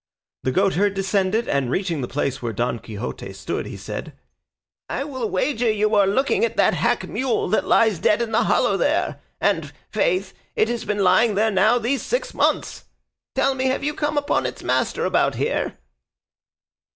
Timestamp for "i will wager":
4.89-5.71